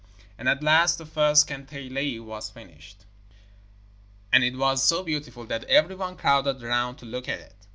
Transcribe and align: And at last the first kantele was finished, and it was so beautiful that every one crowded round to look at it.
And 0.35 0.49
at 0.49 0.63
last 0.63 0.97
the 0.97 1.05
first 1.05 1.47
kantele 1.47 2.19
was 2.25 2.49
finished, 2.49 3.05
and 4.33 4.43
it 4.43 4.57
was 4.57 4.83
so 4.83 5.03
beautiful 5.03 5.45
that 5.45 5.63
every 5.65 5.93
one 5.93 6.17
crowded 6.17 6.63
round 6.63 6.97
to 6.97 7.05
look 7.05 7.29
at 7.29 7.39
it. 7.39 7.67